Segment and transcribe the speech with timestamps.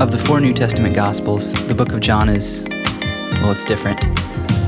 [0.00, 2.64] Of the four New Testament Gospels, the book of John is,
[3.42, 4.00] well, it's different.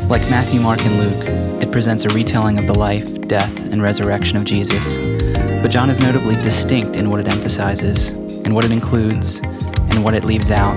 [0.08, 4.37] Like Matthew, Mark, and Luke, it presents a retelling of the life, death, and resurrection
[4.37, 4.98] of Jesus.
[5.62, 10.14] But John is notably distinct in what it emphasizes, in what it includes, and what
[10.14, 10.74] it leaves out,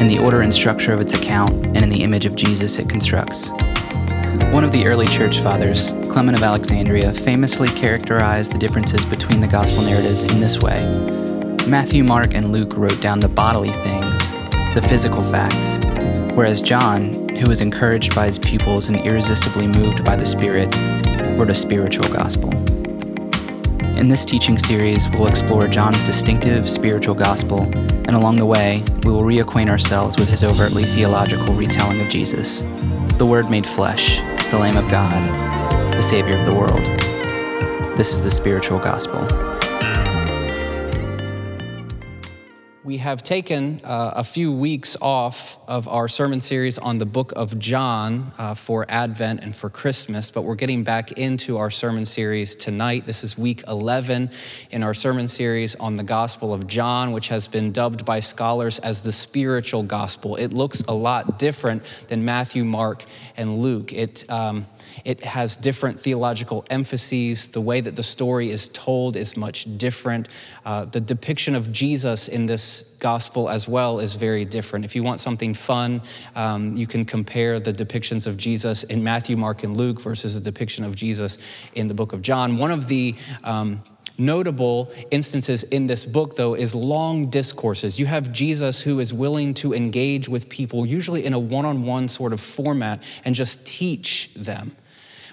[0.00, 2.88] in the order and structure of its account, and in the image of Jesus it
[2.88, 3.50] constructs.
[4.52, 9.48] One of the early church fathers, Clement of Alexandria, famously characterized the differences between the
[9.48, 11.21] gospel narratives in this way
[11.68, 14.32] Matthew, Mark, and Luke wrote down the bodily things,
[14.74, 15.78] the physical facts,
[16.34, 20.76] whereas John, who was encouraged by his pupils and irresistibly moved by the Spirit,
[21.38, 22.52] wrote a spiritual gospel.
[23.96, 29.12] In this teaching series, we'll explore John's distinctive spiritual gospel, and along the way, we
[29.12, 32.62] will reacquaint ourselves with his overtly theological retelling of Jesus,
[33.18, 34.18] the Word made flesh,
[34.50, 35.22] the Lamb of God,
[35.94, 36.84] the Savior of the world.
[37.96, 39.61] This is the spiritual gospel.
[43.02, 47.58] Have taken uh, a few weeks off of our sermon series on the book of
[47.58, 52.54] John uh, for Advent and for Christmas, but we're getting back into our sermon series
[52.54, 53.04] tonight.
[53.04, 54.30] This is week 11
[54.70, 58.78] in our sermon series on the Gospel of John, which has been dubbed by scholars
[58.78, 60.36] as the spiritual gospel.
[60.36, 63.04] It looks a lot different than Matthew, Mark,
[63.36, 63.92] and Luke.
[63.92, 64.66] It, um,
[65.04, 67.48] it has different theological emphases.
[67.48, 70.28] The way that the story is told is much different.
[70.64, 74.84] Uh, the depiction of Jesus in this gospel as well is very different.
[74.84, 76.02] If you want something fun,
[76.36, 80.40] um, you can compare the depictions of Jesus in Matthew, Mark, and Luke versus the
[80.40, 81.36] depiction of Jesus
[81.74, 82.58] in the book of John.
[82.58, 83.82] One of the um,
[84.18, 87.98] notable instances in this book, though, is long discourses.
[87.98, 91.84] You have Jesus who is willing to engage with people, usually in a one on
[91.84, 94.76] one sort of format, and just teach them.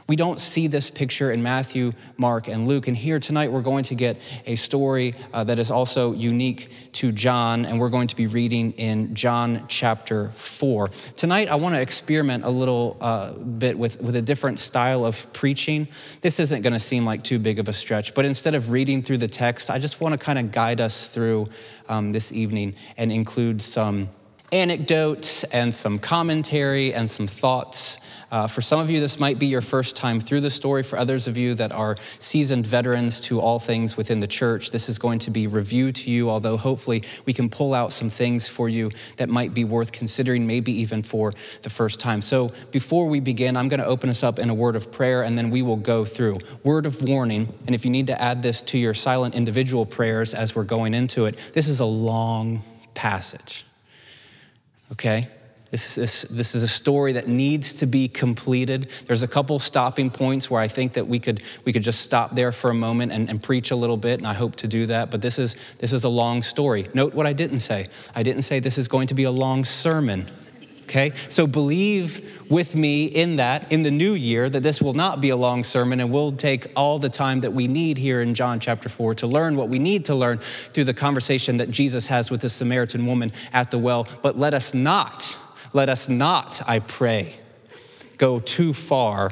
[0.09, 2.87] We don't see this picture in Matthew, Mark, and Luke.
[2.87, 7.11] And here tonight, we're going to get a story uh, that is also unique to
[7.11, 10.87] John, and we're going to be reading in John chapter 4.
[11.15, 15.31] Tonight, I want to experiment a little uh, bit with, with a different style of
[15.31, 15.87] preaching.
[16.21, 19.03] This isn't going to seem like too big of a stretch, but instead of reading
[19.03, 21.49] through the text, I just want to kind of guide us through
[21.87, 24.09] um, this evening and include some
[24.51, 27.99] anecdotes and some commentary and some thoughts
[28.31, 30.83] uh, for some of you, this might be your first time through the story.
[30.83, 34.87] For others of you that are seasoned veterans to all things within the church, this
[34.87, 38.47] is going to be review to you, although hopefully we can pull out some things
[38.47, 42.21] for you that might be worth considering, maybe even for the first time.
[42.21, 45.23] So before we begin, I'm going to open us up in a word of prayer
[45.23, 46.39] and then we will go through.
[46.63, 50.33] Word of warning, and if you need to add this to your silent individual prayers
[50.35, 52.61] as we're going into it, this is a long
[52.93, 53.65] passage.
[54.91, 55.27] Okay?
[55.71, 58.89] This is, this is a story that needs to be completed.
[59.05, 62.35] There's a couple stopping points where I think that we could, we could just stop
[62.35, 64.87] there for a moment and, and preach a little bit, and I hope to do
[64.87, 65.11] that.
[65.11, 66.87] But this is, this is a long story.
[66.93, 67.87] Note what I didn't say.
[68.15, 70.25] I didn't say this is going to be a long sermon.
[70.83, 71.13] Okay?
[71.27, 75.29] So believe with me in that, in the new year, that this will not be
[75.29, 78.59] a long sermon and we'll take all the time that we need here in John
[78.59, 80.39] chapter 4 to learn what we need to learn
[80.73, 84.07] through the conversation that Jesus has with the Samaritan woman at the well.
[84.23, 85.37] But let us not
[85.73, 87.39] let us not, I pray,
[88.17, 89.31] go too far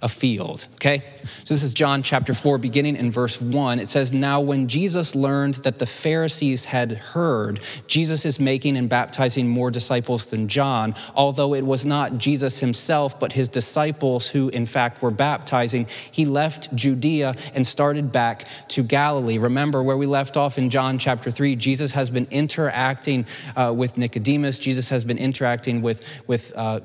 [0.00, 0.68] afield.
[0.74, 1.02] Okay?
[1.44, 3.80] So this is John chapter 4, beginning in verse 1.
[3.80, 8.88] It says, Now when Jesus learned that the Pharisees had heard Jesus is making and
[8.88, 14.50] baptizing more disciples than John, although it was not Jesus himself, but his disciples who
[14.50, 19.38] in fact were baptizing, he left Judea and started back to Galilee.
[19.38, 23.26] Remember where we left off in John chapter 3, Jesus has been interacting
[23.56, 26.80] uh, with Nicodemus, Jesus has been interacting with, with uh,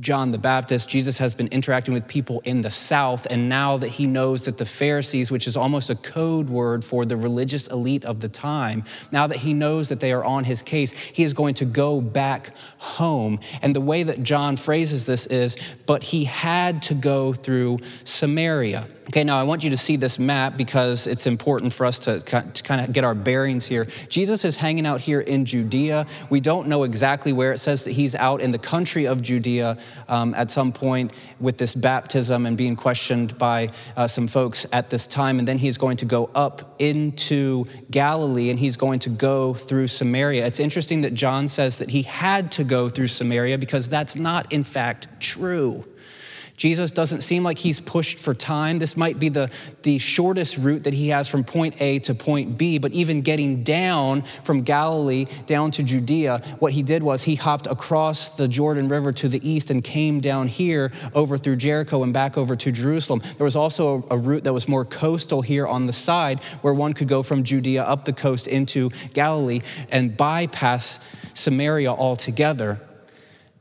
[0.00, 3.88] John the Baptist, Jesus has been interacting with people in the South, and now that
[3.88, 8.04] he knows that the Pharisees, which is almost a code word for the religious elite
[8.04, 11.32] of the time, now that he knows that they are on his case, he is
[11.32, 13.38] going to go back home.
[13.62, 15.56] And the way that John phrases this is,
[15.86, 18.88] but he had to go through Samaria.
[19.10, 22.20] Okay, now I want you to see this map because it's important for us to,
[22.20, 23.88] to kind of get our bearings here.
[24.08, 26.06] Jesus is hanging out here in Judea.
[26.28, 27.52] We don't know exactly where.
[27.52, 31.58] It says that he's out in the country of Judea um, at some point with
[31.58, 35.40] this baptism and being questioned by uh, some folks at this time.
[35.40, 39.88] And then he's going to go up into Galilee and he's going to go through
[39.88, 40.46] Samaria.
[40.46, 44.52] It's interesting that John says that he had to go through Samaria because that's not,
[44.52, 45.84] in fact, true.
[46.60, 48.80] Jesus doesn't seem like he's pushed for time.
[48.80, 52.58] This might be the, the shortest route that he has from point A to point
[52.58, 57.36] B, but even getting down from Galilee down to Judea, what he did was he
[57.36, 62.02] hopped across the Jordan River to the east and came down here over through Jericho
[62.02, 63.22] and back over to Jerusalem.
[63.38, 66.74] There was also a, a route that was more coastal here on the side where
[66.74, 71.00] one could go from Judea up the coast into Galilee and bypass
[71.32, 72.78] Samaria altogether.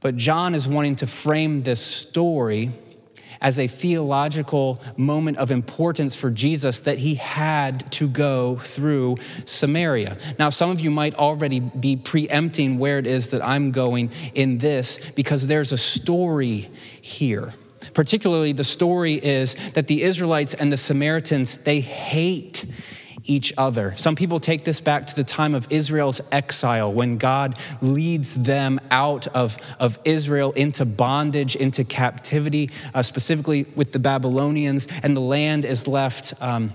[0.01, 2.71] But John is wanting to frame this story
[3.41, 10.17] as a theological moment of importance for Jesus that he had to go through Samaria.
[10.37, 14.57] Now, some of you might already be preempting where it is that I'm going in
[14.57, 16.69] this because there's a story
[17.01, 17.53] here.
[17.93, 22.65] Particularly, the story is that the Israelites and the Samaritans, they hate
[23.29, 23.93] each other.
[23.95, 28.79] Some people take this back to the time of Israel's exile when God leads them
[28.89, 35.21] out of, of Israel into bondage, into captivity, uh, specifically with the Babylonians, and the
[35.21, 36.33] land is left.
[36.41, 36.73] Um,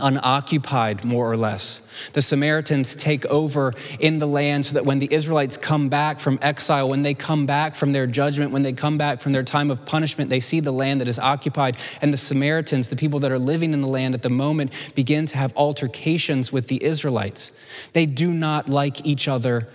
[0.00, 1.80] unoccupied, more or less.
[2.12, 6.38] The Samaritans take over in the land so that when the Israelites come back from
[6.42, 9.70] exile, when they come back from their judgment, when they come back from their time
[9.70, 11.76] of punishment, they see the land that is occupied.
[12.00, 15.26] And the Samaritans, the people that are living in the land at the moment, begin
[15.26, 17.52] to have altercations with the Israelites.
[17.92, 19.68] They do not like each other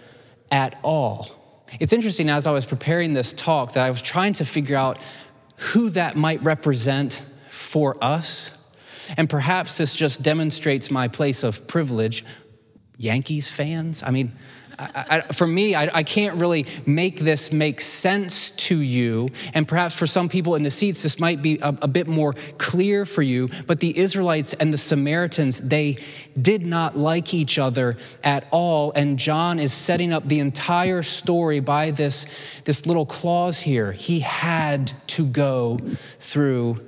[0.51, 1.31] at all.
[1.79, 4.99] It's interesting, as I was preparing this talk, that I was trying to figure out
[5.57, 8.51] who that might represent for us
[9.17, 12.23] and perhaps this just demonstrates my place of privilege.
[12.97, 14.03] Yankees fans?
[14.03, 14.33] I mean,
[14.77, 19.29] I, I, for me, I, I, can't really make this make sense to you.
[19.53, 22.33] And perhaps for some people in the seats, this might be a, a bit more
[22.57, 23.49] clear for you.
[23.67, 25.97] But the Israelites and the Samaritans, they
[26.39, 28.91] did not like each other at all.
[28.95, 32.25] And John is setting up the entire story by this,
[32.65, 33.91] this little clause here.
[33.91, 35.79] He had to go
[36.19, 36.85] through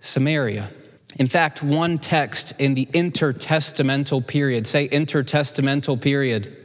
[0.00, 0.70] Samaria.
[1.18, 6.56] In fact, one text in the intertestamental period, say intertestamental period,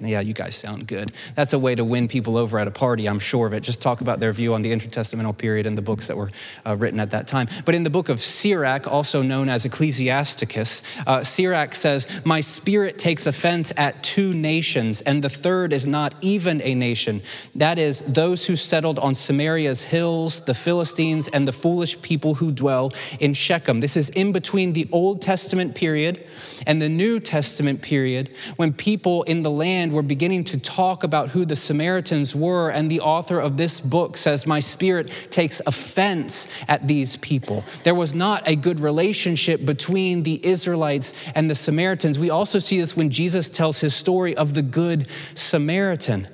[0.00, 1.12] yeah, you guys sound good.
[1.34, 3.60] That's a way to win people over at a party, I'm sure of it.
[3.60, 6.30] Just talk about their view on the intertestamental period and the books that were
[6.66, 7.48] uh, written at that time.
[7.64, 12.98] But in the book of Sirach, also known as Ecclesiasticus, uh, Sirach says, My spirit
[12.98, 17.22] takes offense at two nations, and the third is not even a nation.
[17.54, 22.52] That is, those who settled on Samaria's hills, the Philistines, and the foolish people who
[22.52, 23.80] dwell in Shechem.
[23.80, 26.26] This is in between the Old Testament period
[26.66, 31.30] and the New Testament period when people in the land were beginning to talk about
[31.30, 32.70] who the Samaritans were.
[32.70, 37.64] And the author of this book says, My spirit takes offense at these people.
[37.82, 42.18] There was not a good relationship between the Israelites and the Samaritans.
[42.18, 46.28] We also see this when Jesus tells his story of the Good Samaritan.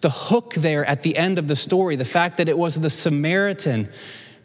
[0.00, 2.90] The hook there at the end of the story, the fact that it was the
[2.90, 3.88] Samaritan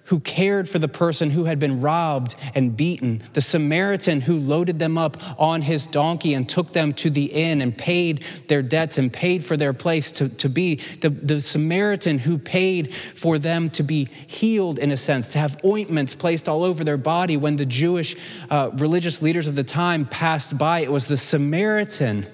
[0.05, 4.79] who cared for the person who had been robbed and beaten, the Samaritan who loaded
[4.79, 8.97] them up on his donkey and took them to the inn and paid their debts
[8.97, 13.69] and paid for their place to, to be, the, the Samaritan who paid for them
[13.71, 17.55] to be healed in a sense, to have ointments placed all over their body when
[17.55, 18.15] the Jewish
[18.49, 20.79] uh, religious leaders of the time passed by.
[20.79, 22.25] It was the Samaritan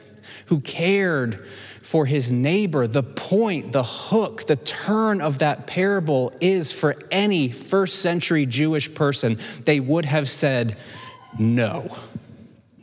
[0.47, 1.45] who cared
[1.89, 2.85] for his neighbor.
[2.85, 8.93] The point, the hook, the turn of that parable is for any first century Jewish
[8.93, 10.77] person, they would have said,
[11.39, 11.97] No,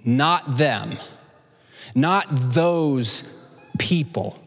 [0.05, 0.99] not them,
[1.95, 3.33] not those
[3.79, 4.43] people.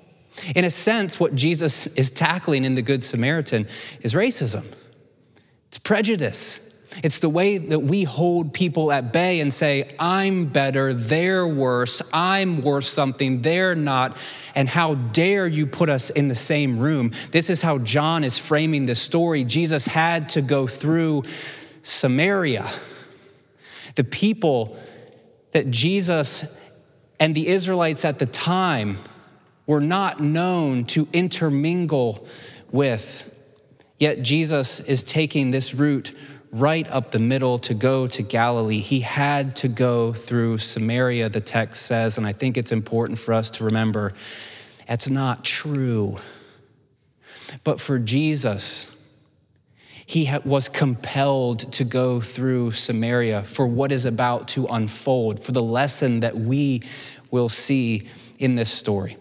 [0.53, 3.65] In a sense, what Jesus is tackling in the Good Samaritan
[4.01, 4.65] is racism,
[5.69, 6.65] it's prejudice.
[7.03, 12.01] It's the way that we hold people at bay and say, I'm better, they're worse,
[12.11, 14.17] I'm worth something, they're not,
[14.55, 17.11] and how dare you put us in the same room.
[17.31, 19.43] This is how John is framing this story.
[19.43, 21.23] Jesus had to go through
[21.83, 22.67] Samaria.
[23.95, 24.77] The people
[25.51, 26.57] that Jesus
[27.19, 28.97] and the Israelites at the time
[29.67, 32.27] were not known to intermingle
[32.71, 33.29] with.
[33.99, 36.13] Yet Jesus is taking this route
[36.51, 38.79] right up the middle to go to Galilee.
[38.79, 43.33] He had to go through Samaria, the text says, and I think it's important for
[43.33, 44.13] us to remember
[44.87, 46.17] that's not true.
[47.63, 48.95] But for Jesus,
[50.03, 55.61] he was compelled to go through Samaria for what is about to unfold, for the
[55.61, 56.81] lesson that we
[57.29, 59.17] will see in this story.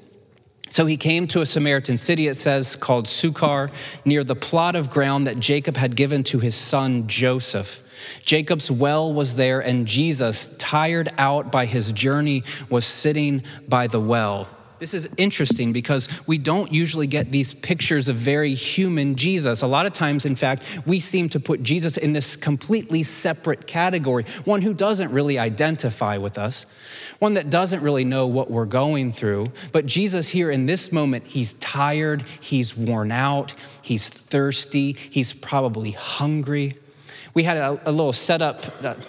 [0.69, 3.71] So he came to a Samaritan city, it says, called Sychar,
[4.05, 7.81] near the plot of ground that Jacob had given to his son Joseph.
[8.25, 14.01] Jacob's well was there, and Jesus, tired out by his journey, was sitting by the
[14.01, 14.49] well.
[14.79, 19.63] This is interesting because we don't usually get these pictures of very human Jesus.
[19.63, 23.67] A lot of times, in fact, we seem to put Jesus in this completely separate
[23.67, 26.65] category, one who doesn't really identify with us,
[27.19, 29.49] one that doesn't really know what we're going through.
[29.73, 35.91] But Jesus, here in this moment, he's tired, he's worn out, he's thirsty, he's probably
[35.91, 36.77] hungry.
[37.39, 38.61] We had a, a little setup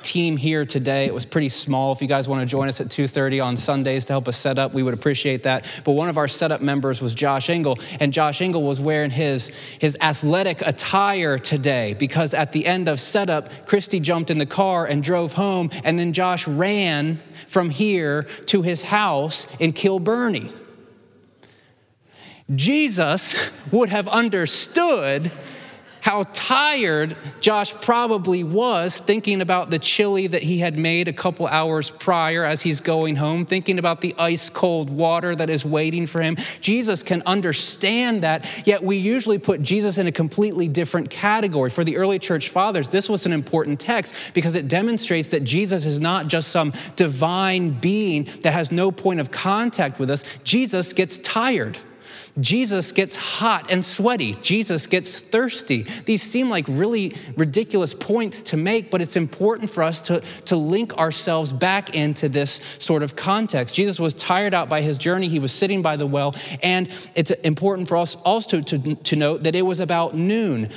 [0.04, 1.08] team here today.
[1.08, 1.94] It was pretty small.
[1.94, 4.60] If you guys want to join us at 2:30 on Sundays to help us set
[4.60, 5.66] up, we would appreciate that.
[5.84, 9.48] But one of our setup members was Josh Engel, and Josh Engel was wearing his,
[9.80, 14.86] his athletic attire today because at the end of setup, Christy jumped in the car
[14.86, 20.52] and drove home, and then Josh ran from here to his house in Kilburnie.
[22.54, 23.34] Jesus
[23.72, 25.32] would have understood
[26.02, 31.48] how tired Josh probably was thinking about the chili that he had made a couple
[31.48, 36.08] hours prior as he's going home, thinking about the ice cold water that is waiting
[36.08, 36.38] for him.
[36.62, 41.70] Jesus can understand that, yet we usually put Jesus in a completely different category.
[41.70, 45.86] For the early church fathers, this was an important text because it demonstrates that Jesus
[45.86, 50.94] is not just some divine being that has no point of contact with us, Jesus
[50.94, 51.78] gets tired.
[52.40, 54.36] Jesus gets hot and sweaty.
[54.42, 55.86] Jesus gets thirsty.
[56.06, 60.56] These seem like really ridiculous points to make, but it's important for us to, to
[60.56, 63.76] link ourselves back into this sort of context.
[63.76, 65.28] Jesus was tired out by his journey.
[65.28, 69.44] He was sitting by the well, and it's important for us also to, to note
[69.44, 70.70] that it was about noon.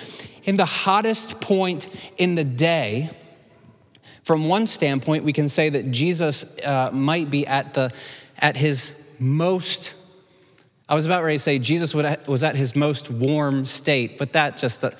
[0.45, 3.11] In the hottest point in the day,
[4.25, 7.93] from one standpoint, we can say that Jesus uh, might be at, the,
[8.39, 9.95] at his most
[10.89, 14.57] I was about ready to say Jesus was at his most warm state, but that
[14.57, 14.91] just, uh,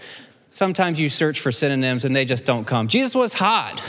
[0.51, 2.87] sometimes you search for synonyms and they just don't come.
[2.87, 3.83] Jesus was hot,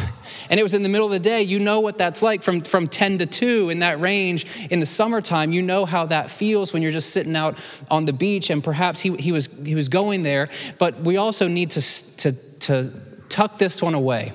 [0.49, 1.41] and it was in the middle of the day.
[1.43, 4.85] You know what that's like from, from 10 to 2 in that range in the
[4.85, 5.51] summertime.
[5.51, 7.57] You know how that feels when you're just sitting out
[7.91, 11.47] on the beach, and perhaps he, he, was, he was going there, but we also
[11.47, 12.91] need to, to, to
[13.29, 14.33] tuck this one away.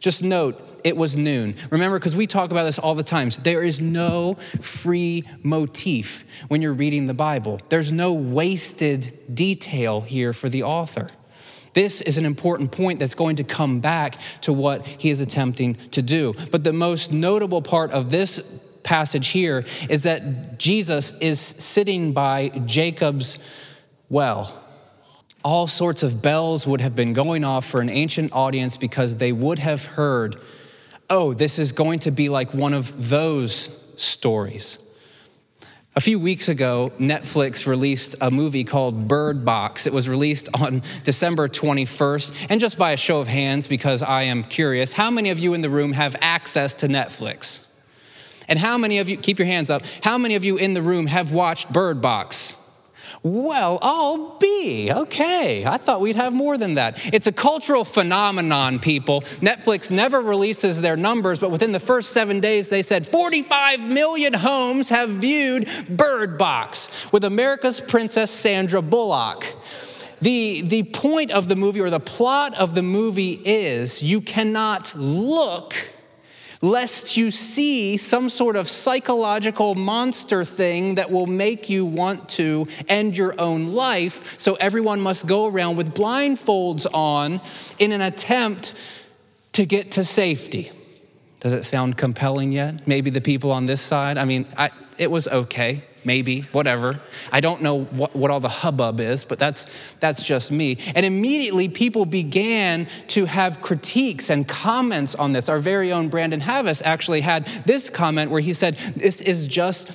[0.00, 1.54] Just note, it was noon.
[1.70, 6.62] Remember, because we talk about this all the times, there is no free motif when
[6.62, 7.60] you're reading the Bible.
[7.68, 11.10] There's no wasted detail here for the author.
[11.74, 15.74] This is an important point that's going to come back to what he is attempting
[15.90, 16.34] to do.
[16.50, 18.40] But the most notable part of this
[18.82, 23.38] passage here is that Jesus is sitting by Jacob's
[24.08, 24.64] well
[25.44, 29.32] all sorts of bells would have been going off for an ancient audience because they
[29.32, 30.36] would have heard
[31.10, 34.78] oh, this is going to be like one of those stories.
[35.96, 39.84] A few weeks ago, Netflix released a movie called Bird Box.
[39.84, 42.46] It was released on December 21st.
[42.50, 45.54] And just by a show of hands, because I am curious, how many of you
[45.54, 47.66] in the room have access to Netflix?
[48.46, 50.82] And how many of you, keep your hands up, how many of you in the
[50.82, 52.56] room have watched Bird Box?
[53.22, 54.90] Well, I'll be.
[54.92, 55.66] Okay.
[55.66, 56.98] I thought we'd have more than that.
[57.12, 59.22] It's a cultural phenomenon, people.
[59.40, 64.34] Netflix never releases their numbers, but within the first seven days, they said 45 million
[64.34, 69.56] homes have viewed Bird Box with America's Princess Sandra Bullock.
[70.20, 74.94] The, the point of the movie or the plot of the movie is you cannot
[74.96, 75.74] look
[76.60, 82.66] lest you see some sort of psychological monster thing that will make you want to
[82.88, 84.38] end your own life.
[84.38, 87.40] So everyone must go around with blindfolds on
[87.78, 88.74] in an attempt
[89.52, 90.70] to get to safety.
[91.40, 92.86] Does it sound compelling yet?
[92.86, 94.18] Maybe the people on this side?
[94.18, 97.00] I mean, I, it was okay maybe, whatever.
[97.30, 99.68] I don't know what, what all the hubbub is, but that's,
[100.00, 100.78] that's just me.
[100.94, 105.50] And immediately people began to have critiques and comments on this.
[105.50, 109.92] Our very own Brandon Havis actually had this comment where he said, This is just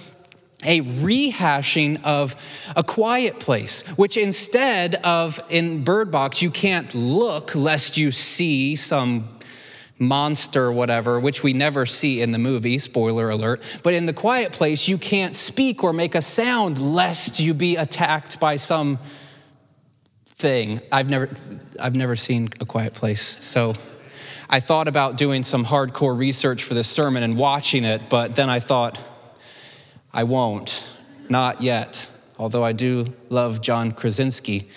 [0.65, 2.35] a rehashing of
[2.75, 8.75] a quiet place, which instead of in Bird Box, you can't look lest you see
[8.75, 9.27] some
[10.03, 13.61] monster, whatever, which we never see in the movie, spoiler alert.
[13.81, 17.75] But in the quiet place, you can't speak or make a sound lest you be
[17.75, 18.99] attacked by some
[20.25, 20.81] thing.
[20.91, 21.29] I've never,
[21.79, 23.21] I've never seen a quiet place.
[23.21, 23.75] So
[24.49, 28.49] I thought about doing some hardcore research for this sermon and watching it, but then
[28.49, 28.99] I thought,
[30.13, 30.83] I won't,
[31.29, 32.09] not yet.
[32.37, 34.67] Although I do love John Krasinski,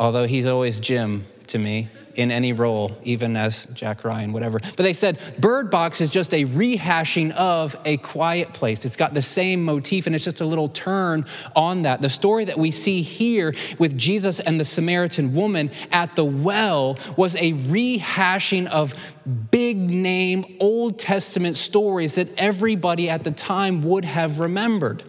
[0.00, 4.58] although he's always Jim to me in any role, even as Jack Ryan, whatever.
[4.60, 8.84] But they said Bird Box is just a rehashing of A Quiet Place.
[8.84, 12.02] It's got the same motif and it's just a little turn on that.
[12.02, 16.98] The story that we see here with Jesus and the Samaritan woman at the well
[17.16, 18.94] was a rehashing of
[19.50, 25.02] big name Old Testament stories that everybody at the time would have remembered.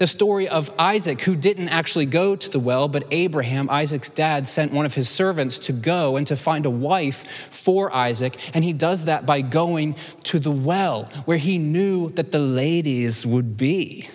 [0.00, 4.48] The story of Isaac, who didn't actually go to the well, but Abraham, Isaac's dad,
[4.48, 8.38] sent one of his servants to go and to find a wife for Isaac.
[8.54, 13.26] And he does that by going to the well where he knew that the ladies
[13.26, 14.08] would be.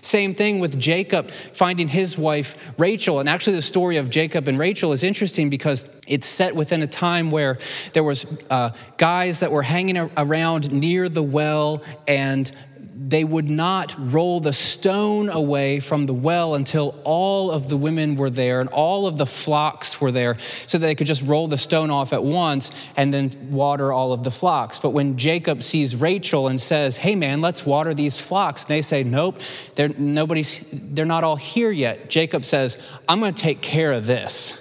[0.00, 3.18] Same thing with Jacob finding his wife Rachel.
[3.18, 6.86] And actually, the story of Jacob and Rachel is interesting because it's set within a
[6.86, 7.58] time where
[7.94, 12.52] there was uh, guys that were hanging around near the well and
[12.96, 18.14] they would not roll the stone away from the well until all of the women
[18.14, 20.36] were there and all of the flocks were there
[20.66, 24.12] so that they could just roll the stone off at once and then water all
[24.12, 24.78] of the flocks.
[24.78, 28.82] But when Jacob sees Rachel and says, Hey man, let's water these flocks, and they
[28.82, 29.40] say, Nope,
[29.74, 32.08] they're, nobody's, they're not all here yet.
[32.08, 34.60] Jacob says, I'm going to take care of this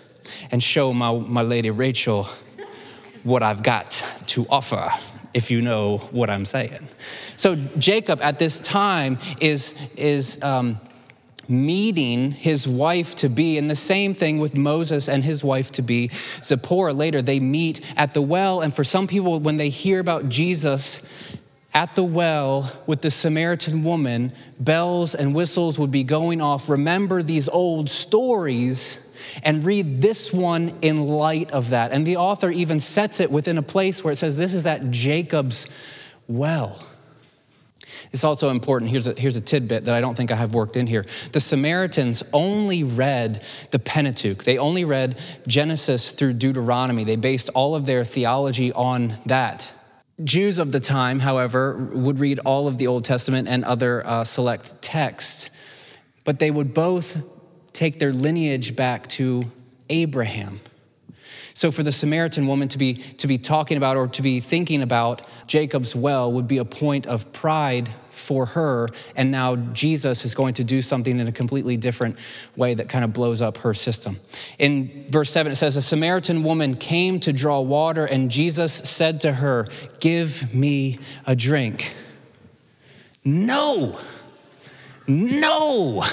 [0.49, 2.27] and show my, my lady Rachel
[3.23, 4.91] what I've got to offer
[5.33, 6.87] if you know what I'm saying.
[7.37, 10.79] So Jacob at this time is, is um,
[11.47, 15.81] meeting his wife to be, and the same thing with Moses and his wife to
[15.81, 16.09] be,
[16.43, 16.93] Zipporah.
[16.93, 21.07] Later, they meet at the well, and for some people, when they hear about Jesus,
[21.73, 26.69] at the well with the Samaritan woman, bells and whistles would be going off.
[26.69, 29.02] Remember these old stories
[29.41, 31.91] and read this one in light of that.
[31.91, 34.91] And the author even sets it within a place where it says, This is at
[34.91, 35.67] Jacob's
[36.27, 36.85] well.
[38.11, 38.91] It's also important.
[38.91, 41.05] Here's a, here's a tidbit that I don't think I have worked in here.
[41.31, 47.03] The Samaritans only read the Pentateuch, they only read Genesis through Deuteronomy.
[47.03, 49.71] They based all of their theology on that.
[50.23, 54.23] Jews of the time, however, would read all of the Old Testament and other uh,
[54.23, 55.49] select texts,
[56.23, 57.23] but they would both
[57.73, 59.45] take their lineage back to
[59.89, 60.59] Abraham.
[61.55, 64.81] So for the Samaritan woman to be, to be talking about or to be thinking
[64.81, 68.89] about Jacob's well would be a point of pride for her.
[69.15, 72.17] And now Jesus is going to do something in a completely different
[72.55, 74.19] way that kind of blows up her system.
[74.57, 79.21] In verse 7, it says, A Samaritan woman came to draw water, and Jesus said
[79.21, 79.67] to her,
[79.99, 81.93] Give me a drink.
[83.23, 83.99] No,
[85.07, 86.03] no.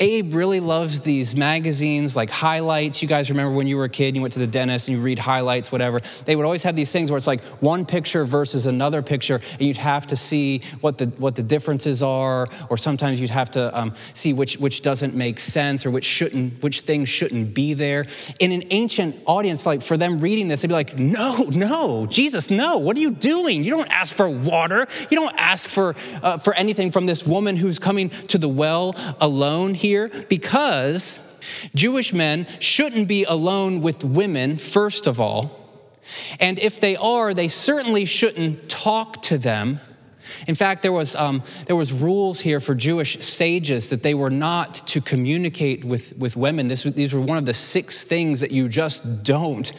[0.00, 3.02] Abe really loves these magazines like highlights.
[3.02, 5.02] You guys remember when you were a kid, you went to the dentist and you
[5.02, 6.00] read highlights, whatever.
[6.24, 9.62] They would always have these things where it's like one picture versus another picture, and
[9.62, 13.78] you'd have to see what the, what the differences are, or sometimes you'd have to
[13.78, 18.06] um, see which, which doesn't make sense or which, shouldn't, which things shouldn't be there.
[18.40, 22.50] In an ancient audience, like for them reading this, they'd be like, no, no, Jesus,
[22.50, 23.64] no, what are you doing?
[23.64, 24.86] You don't ask for water.
[25.10, 28.94] You don't ask for, uh, for anything from this woman who's coming to the well
[29.42, 31.40] alone here because
[31.74, 35.50] Jewish men shouldn't be alone with women, first of all.
[36.38, 39.80] And if they are, they certainly shouldn't talk to them.
[40.46, 44.30] In fact, there was, um, there was rules here for Jewish sages that they were
[44.30, 46.68] not to communicate with, with women.
[46.68, 49.72] This, these were one of the six things that you just don't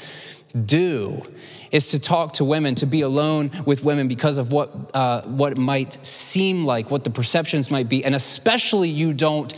[0.65, 1.25] do
[1.73, 5.51] is to talk to women, to be alone with women because of what, uh, what
[5.51, 8.05] it might seem like, what the perceptions might be.
[8.05, 9.51] And especially, you don't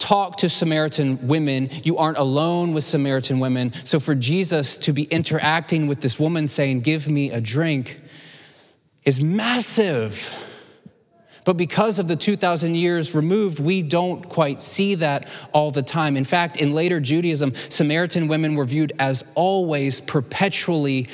[0.00, 1.70] talk to Samaritan women.
[1.84, 3.72] You aren't alone with Samaritan women.
[3.84, 8.02] So, for Jesus to be interacting with this woman saying, Give me a drink,
[9.04, 10.34] is massive.
[11.44, 16.16] But because of the 2,000 years removed, we don't quite see that all the time.
[16.16, 21.08] In fact, in later Judaism, Samaritan women were viewed as always perpetually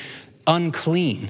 [0.47, 1.29] unclean.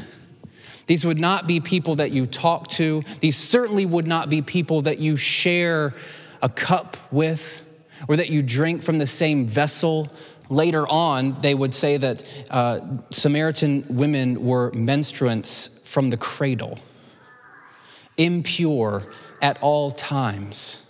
[0.85, 3.03] These would not be people that you talk to.
[3.19, 5.93] These certainly would not be people that you share
[6.41, 7.61] a cup with
[8.07, 10.09] or that you drink from the same vessel.
[10.49, 12.79] Later on, they would say that uh,
[13.11, 16.79] Samaritan women were menstruants from the cradle,
[18.15, 19.03] impure
[19.41, 20.83] at all times.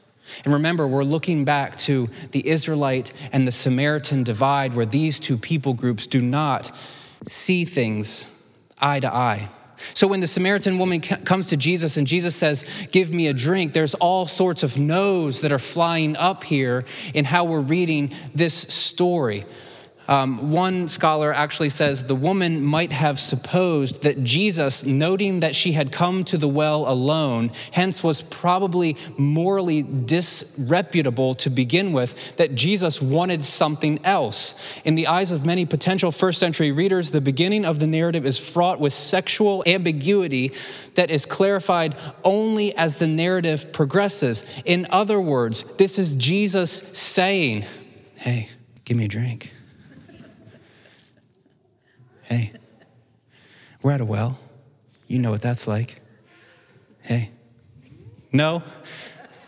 [0.43, 5.37] And remember, we're looking back to the Israelite and the Samaritan divide, where these two
[5.37, 6.71] people groups do not
[7.25, 8.31] see things
[8.79, 9.49] eye to eye.
[9.93, 13.73] So when the Samaritan woman comes to Jesus and Jesus says, Give me a drink,
[13.73, 18.53] there's all sorts of no's that are flying up here in how we're reading this
[18.55, 19.45] story.
[20.07, 25.73] Um, one scholar actually says the woman might have supposed that Jesus, noting that she
[25.73, 32.55] had come to the well alone, hence was probably morally disreputable to begin with, that
[32.55, 34.59] Jesus wanted something else.
[34.85, 38.39] In the eyes of many potential first century readers, the beginning of the narrative is
[38.39, 40.53] fraught with sexual ambiguity
[40.95, 44.45] that is clarified only as the narrative progresses.
[44.63, 47.65] In other words, this is Jesus saying,
[48.15, 48.49] Hey,
[48.85, 49.51] give me a drink.
[52.27, 52.51] Hey,
[53.81, 54.37] we're at a well.
[55.07, 56.01] You know what that's like.
[57.01, 57.31] Hey.
[58.33, 58.63] No?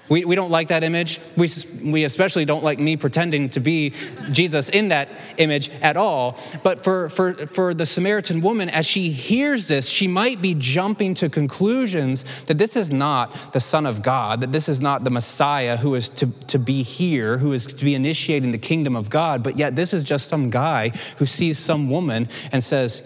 [0.09, 1.19] We, we don't like that image.
[1.37, 1.49] We,
[1.83, 3.93] we especially don't like me pretending to be
[4.31, 6.37] Jesus in that image at all.
[6.63, 11.13] But for, for, for the Samaritan woman, as she hears this, she might be jumping
[11.15, 15.11] to conclusions that this is not the Son of God, that this is not the
[15.11, 19.09] Messiah who is to, to be here, who is to be initiating the kingdom of
[19.09, 23.03] God, but yet this is just some guy who sees some woman and says,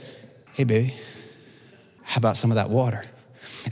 [0.53, 0.93] Hey, baby,
[2.03, 3.03] how about some of that water?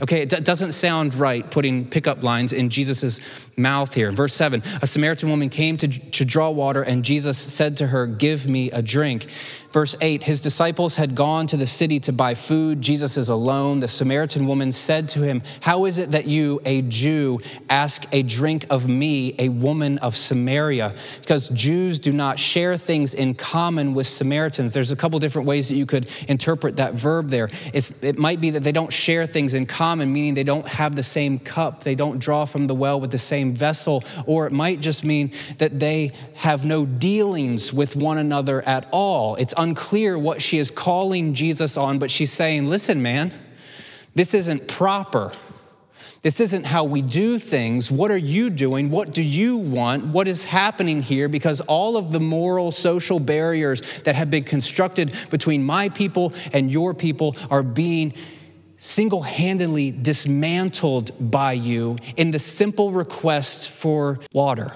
[0.02, 3.20] Okay, it d- doesn't sound right putting pickup lines in Jesus'
[3.56, 4.10] mouth here.
[4.12, 8.06] Verse 7 A Samaritan woman came to, to draw water, and Jesus said to her,
[8.06, 9.26] Give me a drink.
[9.72, 12.80] Verse 8 His disciples had gone to the city to buy food.
[12.80, 13.80] Jesus is alone.
[13.80, 18.22] The Samaritan woman said to him, How is it that you, a Jew, ask a
[18.22, 20.94] drink of me, a woman of Samaria?
[21.20, 24.74] Because Jews do not share things in common with Samaritans.
[24.74, 27.48] There's a couple different ways that you could interpret that verb there.
[27.72, 30.96] It's, it might be that they don't share things in common, meaning they don't have
[30.96, 34.52] the same cup, they don't draw from the well with the same vessel, or it
[34.52, 39.36] might just mean that they have no dealings with one another at all.
[39.36, 43.32] It's unclear what she is calling Jesus on, but she's saying, Listen, man,
[44.14, 45.32] this isn't proper.
[46.22, 47.90] This isn't how we do things.
[47.90, 48.90] What are you doing?
[48.90, 50.06] What do you want?
[50.06, 51.28] What is happening here?
[51.28, 56.70] Because all of the moral, social barriers that have been constructed between my people and
[56.70, 58.14] your people are being
[58.76, 64.72] single handedly dismantled by you in the simple request for water.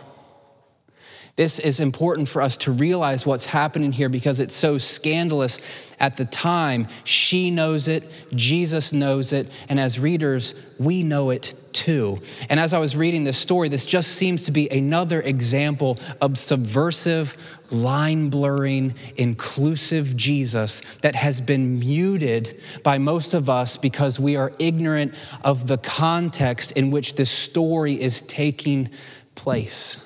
[1.37, 5.61] This is important for us to realize what's happening here because it's so scandalous
[6.01, 6.89] at the time.
[7.05, 12.23] She knows it, Jesus knows it, and as readers, we know it too.
[12.49, 16.39] And as I was reading this story, this just seems to be another example of
[16.39, 17.37] subversive,
[17.71, 24.55] line blurring, inclusive Jesus that has been muted by most of us because we are
[24.59, 28.89] ignorant of the context in which this story is taking
[29.35, 29.99] place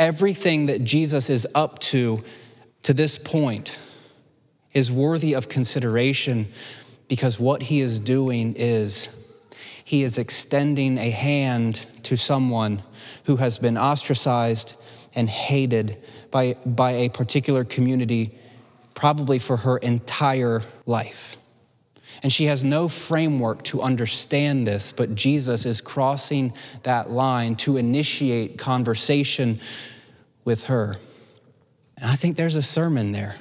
[0.00, 2.24] everything that Jesus is up to
[2.82, 3.78] to this point
[4.72, 6.46] is worthy of consideration
[7.06, 9.14] because what he is doing is
[9.84, 12.82] he is extending a hand to someone
[13.24, 14.74] who has been ostracized
[15.14, 18.38] and hated by, by a particular community,
[18.94, 21.36] probably for her entire life.
[22.22, 26.52] And she has no framework to understand this, but Jesus is crossing
[26.82, 29.58] that line to initiate conversation
[30.44, 30.96] with her.
[31.96, 33.36] And I think there's a sermon there.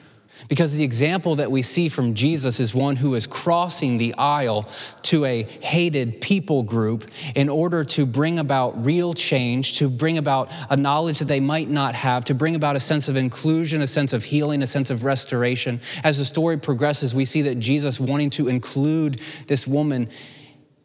[0.49, 4.67] Because the example that we see from Jesus is one who is crossing the aisle
[5.03, 10.51] to a hated people group in order to bring about real change, to bring about
[10.71, 13.88] a knowledge that they might not have, to bring about a sense of inclusion, a
[13.88, 15.79] sense of healing, a sense of restoration.
[16.03, 20.09] As the story progresses, we see that Jesus wanting to include this woman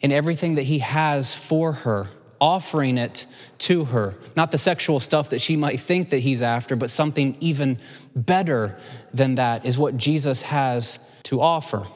[0.01, 2.11] in everything that he has for her
[2.45, 3.25] offering it
[3.57, 4.15] to her.
[4.37, 7.79] Not the sexual stuff that she might think that he's after, but something even
[8.15, 8.77] better
[9.15, 11.87] than that is what Jesus has to offer.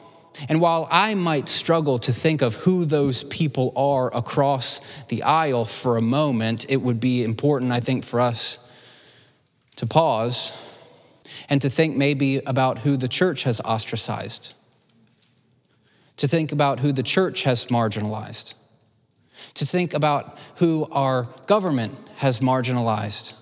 [0.47, 5.65] And while I might struggle to think of who those people are across the aisle
[5.65, 8.57] for a moment, it would be important, I think, for us
[9.75, 10.51] to pause
[11.47, 14.55] and to think maybe about who the church has ostracized,
[16.17, 18.55] to think about who the church has marginalized
[19.55, 23.33] to think about who our government has marginalized,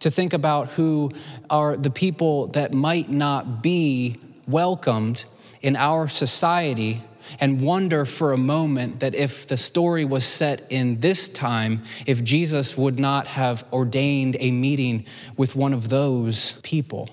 [0.00, 1.10] to think about who
[1.48, 5.24] are the people that might not be welcomed
[5.60, 7.02] in our society
[7.40, 12.22] and wonder for a moment that if the story was set in this time, if
[12.22, 17.08] Jesus would not have ordained a meeting with one of those people.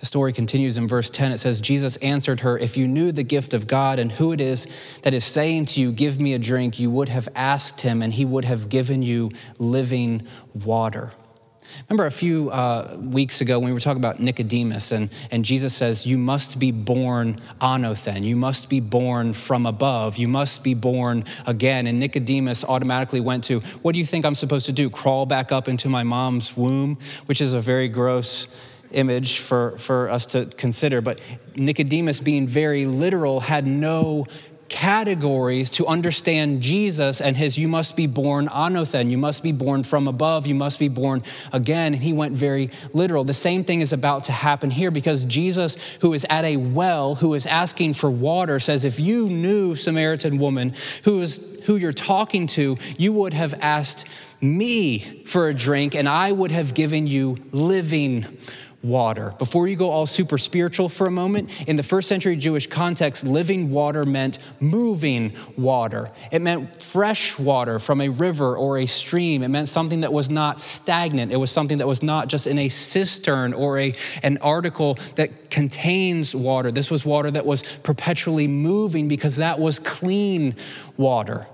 [0.00, 1.32] The story continues in verse 10.
[1.32, 4.40] It says, Jesus answered her, If you knew the gift of God and who it
[4.40, 4.66] is
[5.02, 8.14] that is saying to you, Give me a drink, you would have asked him, and
[8.14, 11.12] he would have given you living water.
[11.88, 15.74] Remember a few uh, weeks ago when we were talking about Nicodemus, and, and Jesus
[15.74, 18.24] says, You must be born anothen.
[18.24, 20.16] You must be born from above.
[20.16, 21.86] You must be born again.
[21.86, 24.88] And Nicodemus automatically went to, What do you think I'm supposed to do?
[24.88, 28.48] Crawl back up into my mom's womb, which is a very gross
[28.92, 31.20] image for, for us to consider, but
[31.56, 34.26] Nicodemus, being very literal, had no
[34.70, 39.82] categories to understand Jesus and his you must be born anothen, you must be born
[39.82, 41.22] from above, you must be born
[41.52, 41.92] again.
[41.92, 43.24] And he went very literal.
[43.24, 47.16] The same thing is about to happen here because Jesus, who is at a well,
[47.16, 50.72] who is asking for water, says, If you knew, Samaritan woman,
[51.02, 54.06] who is who you're talking to, you would have asked
[54.40, 58.38] me for a drink, and I would have given you living
[58.82, 59.34] water.
[59.38, 63.24] Before you go all super spiritual for a moment, in the first century Jewish context,
[63.24, 66.10] living water meant moving water.
[66.32, 69.42] It meant fresh water from a river or a stream.
[69.42, 71.30] It meant something that was not stagnant.
[71.30, 75.50] It was something that was not just in a cistern or a, an article that
[75.50, 76.70] contains water.
[76.70, 80.54] This was water that was perpetually moving because that was clean
[80.96, 81.46] water.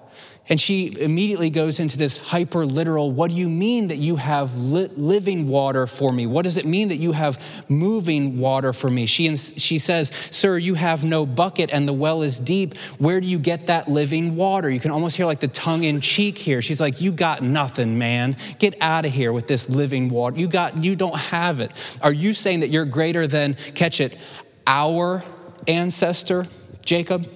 [0.49, 4.57] And she immediately goes into this hyper literal what do you mean that you have
[4.57, 6.27] li- living water for me?
[6.27, 9.07] What does it mean that you have moving water for me?
[9.07, 12.77] She, she says, Sir, you have no bucket and the well is deep.
[12.99, 14.71] Where do you get that living water?
[14.71, 16.63] You can almost hear like the tongue in cheek here.
[16.63, 18.37] She's like, You got nothing, man.
[18.61, 20.39] Get out of here with this living water.
[20.39, 21.73] You, got, you don't have it.
[22.03, 24.17] Are you saying that you're greater than, catch it,
[24.65, 25.25] our
[25.67, 26.47] ancestor,
[26.85, 27.29] Jacob?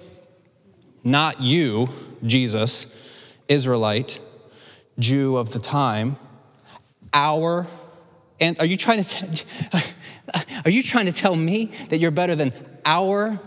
[1.02, 1.88] Not you,
[2.22, 2.86] Jesus
[3.50, 4.20] Israelite,
[4.98, 6.16] Jew of the time,
[7.12, 7.66] our,
[8.38, 9.44] and are you trying to, t-
[10.64, 12.52] are you trying to tell me that you're better than
[12.86, 13.38] our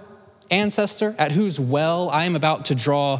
[0.51, 3.19] ancestor at whose well I am about to draw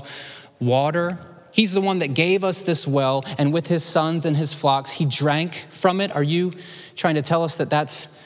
[0.59, 1.17] water?
[1.53, 4.91] He's the one that gave us this well, and with his sons and his flocks,
[4.93, 6.13] he drank from it.
[6.13, 6.51] Are you
[6.95, 8.19] trying to tell us that that's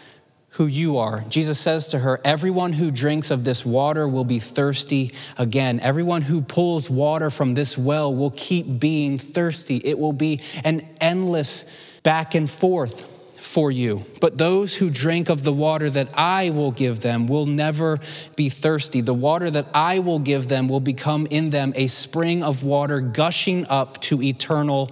[0.58, 1.24] who you are.
[1.30, 5.80] Jesus says to her, Everyone who drinks of this water will be thirsty again.
[5.80, 9.78] Everyone who pulls water from this well will keep being thirsty.
[9.78, 11.64] It will be an endless
[12.02, 13.02] back and forth
[13.40, 14.04] for you.
[14.20, 18.00] But those who drink of the water that I will give them will never
[18.36, 19.02] be thirsty.
[19.02, 23.00] The water that I will give them will become in them a spring of water
[23.00, 24.92] gushing up to eternal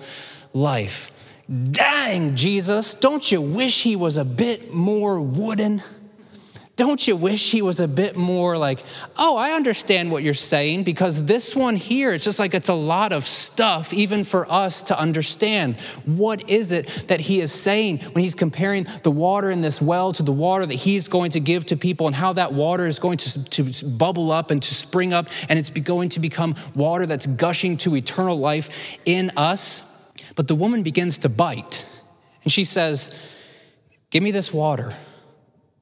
[0.53, 1.09] life.
[1.47, 5.83] Dang, Jesus, don't you wish he was a bit more wooden?
[6.75, 8.83] Don't you wish he was a bit more like,
[9.15, 12.73] oh, I understand what you're saying because this one here, it's just like it's a
[12.73, 15.79] lot of stuff, even for us to understand.
[16.03, 20.11] What is it that he is saying when he's comparing the water in this well
[20.13, 22.99] to the water that he's going to give to people and how that water is
[22.99, 27.05] going to, to bubble up and to spring up and it's going to become water
[27.05, 29.94] that's gushing to eternal life in us?
[30.35, 31.85] But the woman begins to bite,
[32.43, 33.17] and she says,
[34.11, 34.93] Give me this water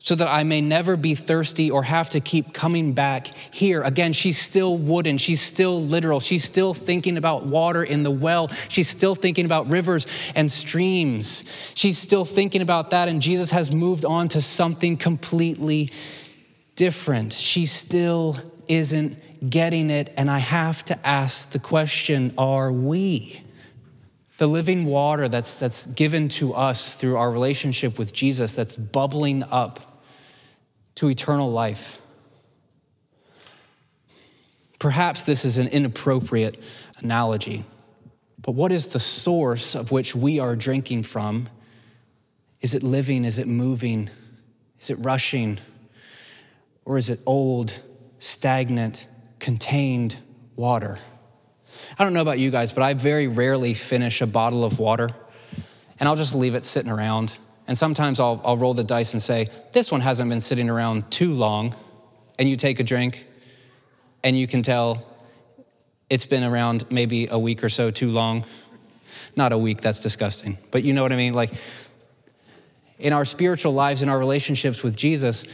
[0.03, 3.81] so that I may never be thirsty or have to keep coming back here.
[3.81, 5.17] Again, she's still wooden.
[5.17, 6.19] She's still literal.
[6.19, 8.49] She's still thinking about water in the well.
[8.67, 11.45] She's still thinking about rivers and streams.
[11.73, 15.89] She's still thinking about that, and Jesus has moved on to something completely
[16.75, 17.31] different.
[17.31, 18.37] She still
[18.67, 23.42] isn't getting it, and I have to ask the question are we?
[24.37, 29.43] The living water that's, that's given to us through our relationship with Jesus that's bubbling
[29.43, 30.01] up
[30.95, 32.01] to eternal life.
[34.79, 36.61] Perhaps this is an inappropriate
[36.99, 37.63] analogy,
[38.41, 41.47] but what is the source of which we are drinking from?
[42.59, 43.23] Is it living?
[43.23, 44.09] Is it moving?
[44.79, 45.59] Is it rushing?
[46.85, 47.81] Or is it old,
[48.19, 49.07] stagnant,
[49.39, 50.17] contained
[50.55, 50.99] water?
[51.97, 55.11] I don't know about you guys, but I very rarely finish a bottle of water
[55.99, 57.37] and I'll just leave it sitting around.
[57.67, 61.09] And sometimes I'll, I'll roll the dice and say, This one hasn't been sitting around
[61.11, 61.75] too long.
[62.37, 63.25] And you take a drink
[64.23, 65.05] and you can tell
[66.09, 68.43] it's been around maybe a week or so too long.
[69.35, 70.57] Not a week, that's disgusting.
[70.71, 71.33] But you know what I mean?
[71.33, 71.53] Like
[72.99, 75.45] in our spiritual lives, in our relationships with Jesus,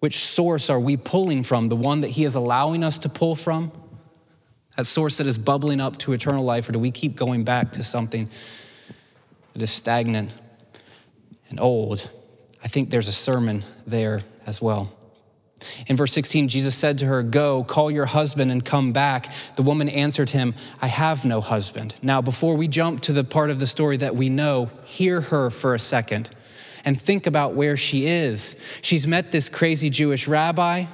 [0.00, 1.68] which source are we pulling from?
[1.68, 3.72] The one that He is allowing us to pull from?
[4.78, 7.72] That source that is bubbling up to eternal life, or do we keep going back
[7.72, 8.30] to something
[9.52, 10.30] that is stagnant
[11.50, 12.08] and old?
[12.62, 14.92] I think there's a sermon there as well.
[15.88, 19.32] In verse 16, Jesus said to her, Go, call your husband and come back.
[19.56, 21.96] The woman answered him, I have no husband.
[22.00, 25.50] Now, before we jump to the part of the story that we know, hear her
[25.50, 26.30] for a second
[26.84, 28.54] and think about where she is.
[28.80, 30.84] She's met this crazy Jewish rabbi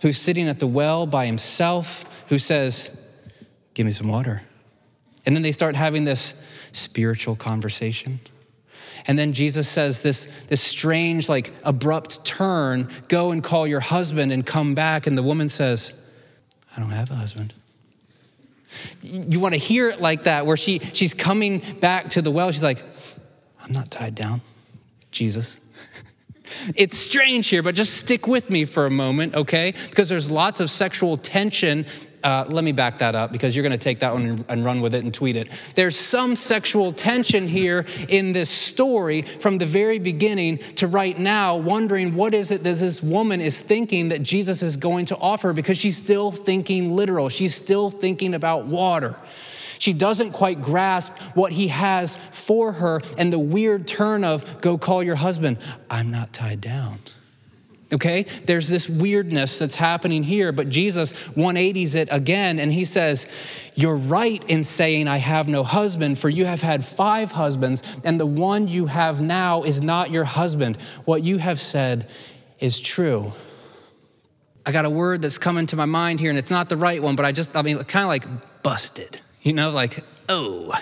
[0.00, 3.01] who's sitting at the well by himself, who says,
[3.74, 4.42] Give me some water.
[5.24, 6.34] And then they start having this
[6.72, 8.20] spiritual conversation.
[9.06, 14.32] And then Jesus says this, this strange, like abrupt turn go and call your husband
[14.32, 15.06] and come back.
[15.06, 15.92] And the woman says,
[16.76, 17.54] I don't have a husband.
[19.02, 22.50] You want to hear it like that, where she, she's coming back to the well.
[22.50, 22.82] She's like,
[23.62, 24.40] I'm not tied down,
[25.10, 25.58] Jesus.
[26.76, 29.72] It's strange here, but just stick with me for a moment, okay?
[29.88, 31.86] Because there's lots of sexual tension
[32.24, 34.80] uh, let me back that up because you're going to take that one and run
[34.80, 35.48] with it and tweet it.
[35.74, 41.56] There's some sexual tension here in this story from the very beginning to right now,
[41.56, 45.52] wondering what is it that this woman is thinking that Jesus is going to offer
[45.52, 47.28] because she's still thinking literal.
[47.28, 49.16] She's still thinking about water.
[49.78, 54.78] She doesn't quite grasp what he has for her and the weird turn of, go
[54.78, 55.58] call your husband.
[55.90, 57.00] I'm not tied down.
[57.92, 58.24] Okay?
[58.46, 63.26] There's this weirdness that's happening here, but Jesus 180s it again and he says,
[63.74, 68.18] You're right in saying, I have no husband, for you have had five husbands, and
[68.18, 70.76] the one you have now is not your husband.
[71.04, 72.08] What you have said
[72.60, 73.32] is true.
[74.64, 77.02] I got a word that's coming to my mind here, and it's not the right
[77.02, 80.72] one, but I just, I mean, kind of like busted, you know, like, oh,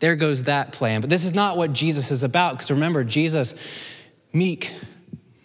[0.00, 1.00] there goes that plan.
[1.00, 3.54] But this is not what Jesus is about, because remember, Jesus,
[4.32, 4.72] meek,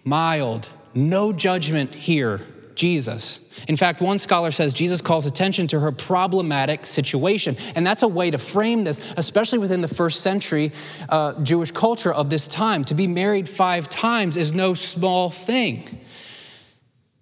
[0.03, 2.41] mild, no judgment here,
[2.75, 3.39] Jesus.
[3.67, 7.55] In fact, one scholar says Jesus calls attention to her problematic situation.
[7.75, 10.71] And that's a way to frame this, especially within the first century
[11.09, 12.83] uh, Jewish culture of this time.
[12.85, 16.01] To be married five times is no small thing.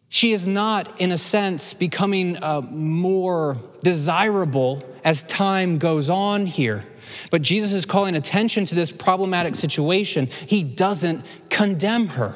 [0.10, 6.84] She is not, in a sense, becoming uh, more desirable as time goes on here.
[7.30, 10.28] But Jesus is calling attention to this problematic situation.
[10.28, 12.36] He doesn't condemn her.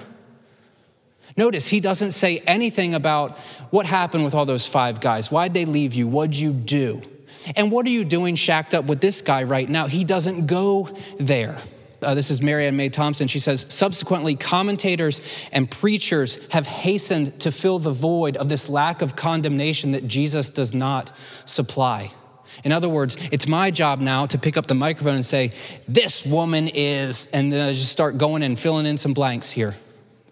[1.37, 3.37] Notice he doesn't say anything about
[3.69, 5.29] what happened with all those five guys.
[5.29, 6.07] Why'd they leave you?
[6.07, 7.01] What'd you do?
[7.55, 9.87] And what are you doing shacked up with this guy right now?
[9.87, 11.61] He doesn't go there.
[12.01, 13.27] Uh, this is Marianne Meye Thompson.
[13.27, 15.21] She says, subsequently, commentators
[15.51, 20.49] and preachers have hastened to fill the void of this lack of condemnation that Jesus
[20.49, 21.11] does not
[21.45, 22.13] supply.
[22.63, 25.51] In other words, it's my job now to pick up the microphone and say,
[25.87, 29.75] This woman is, and then I just start going and filling in some blanks here.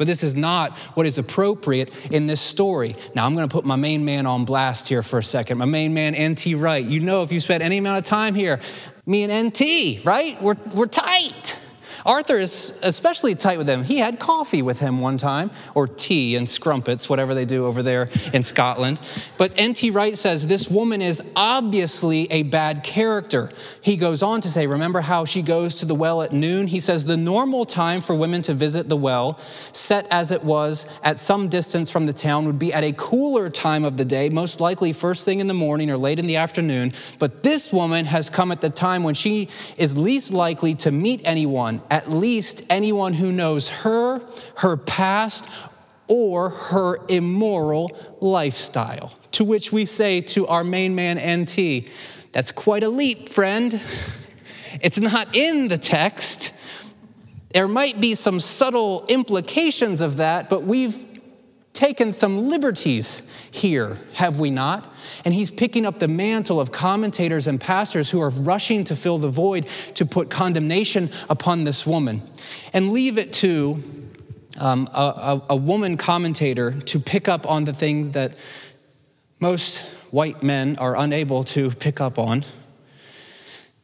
[0.03, 2.97] But this is not what is appropriate in this story.
[3.15, 5.59] Now, I'm going to put my main man on blast here for a second.
[5.59, 6.55] My main man, N.T.
[6.55, 6.85] Wright.
[6.85, 8.59] You know, if you spent any amount of time here,
[9.05, 10.41] me and N.T., right?
[10.41, 11.57] We're, we're tight.
[12.05, 13.83] Arthur is especially tight with him.
[13.83, 17.81] He had coffee with him one time, or tea and scrumpets, whatever they do over
[17.81, 18.99] there in Scotland.
[19.37, 19.91] But N.T.
[19.91, 23.51] Wright says this woman is obviously a bad character.
[23.81, 26.67] He goes on to say, Remember how she goes to the well at noon?
[26.67, 29.39] He says, The normal time for women to visit the well,
[29.71, 33.49] set as it was at some distance from the town, would be at a cooler
[33.49, 36.35] time of the day, most likely first thing in the morning or late in the
[36.35, 36.91] afternoon.
[37.19, 41.21] But this woman has come at the time when she is least likely to meet
[41.23, 44.19] anyone at least anyone who knows her,
[44.55, 45.47] her past,
[46.07, 49.13] or her immoral lifestyle.
[49.33, 51.87] To which we say to our main man, NT,
[52.31, 53.79] that's quite a leap, friend.
[54.81, 56.51] It's not in the text.
[57.53, 61.12] There might be some subtle implications of that, but we've
[61.73, 64.91] taken some liberties here, have we not?
[65.25, 69.17] And he's picking up the mantle of commentators and pastors who are rushing to fill
[69.17, 72.21] the void to put condemnation upon this woman
[72.73, 73.81] and leave it to
[74.59, 78.35] um, a, a, a woman commentator to pick up on the thing that
[79.39, 79.79] most
[80.11, 82.45] white men are unable to pick up on.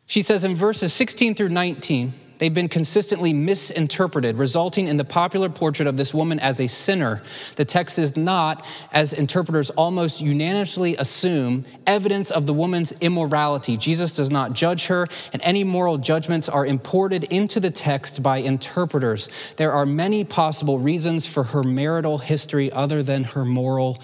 [0.06, 5.50] She says in verses 16 through 19, They've been consistently misinterpreted, resulting in the popular
[5.50, 7.22] portrait of this woman as a sinner.
[7.58, 13.76] The text is not, as interpreters almost unanimously assume, evidence of the woman's immorality.
[13.76, 18.38] Jesus does not judge her, and any moral judgments are imported into the text by
[18.38, 19.28] interpreters.
[19.58, 24.02] There are many possible reasons for her marital history other than her moral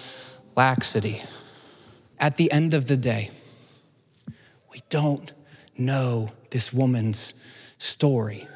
[0.54, 1.22] laxity.
[2.18, 3.30] At the end of the day,
[4.70, 5.32] we don't
[5.78, 7.32] know this woman's
[7.78, 8.48] story.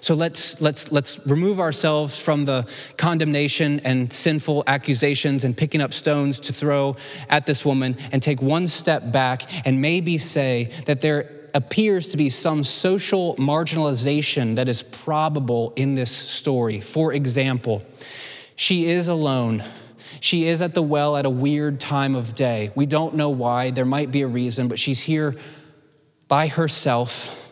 [0.00, 5.92] So let's, let's, let's remove ourselves from the condemnation and sinful accusations and picking up
[5.92, 6.96] stones to throw
[7.28, 12.16] at this woman and take one step back and maybe say that there appears to
[12.16, 16.80] be some social marginalization that is probable in this story.
[16.80, 17.82] For example,
[18.56, 19.64] she is alone.
[20.20, 22.72] She is at the well at a weird time of day.
[22.74, 23.70] We don't know why.
[23.70, 25.36] There might be a reason, but she's here
[26.28, 27.45] by herself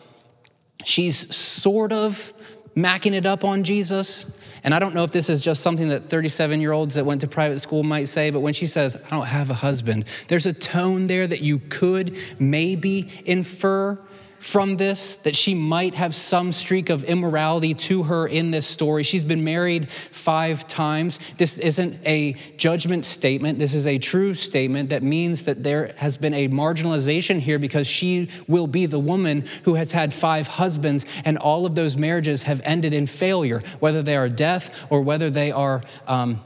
[0.85, 2.31] she's sort of
[2.75, 4.37] macking it up on Jesus.
[4.63, 7.21] And I don't know if this is just something that 37 year olds that went
[7.21, 10.45] to private school might say, but when she says, I don't have a husband, there's
[10.45, 13.99] a tone there that you could maybe infer
[14.45, 19.01] from this, that she might have some streak of immorality to her in this story.
[19.01, 21.19] She's been married five times.
[21.37, 26.15] This isn't a judgment statement, this is a true statement that means that there has
[26.17, 31.07] been a marginalization here because she will be the woman who has had five husbands,
[31.25, 35.31] and all of those marriages have ended in failure, whether they are death or whether
[35.31, 36.39] they are um,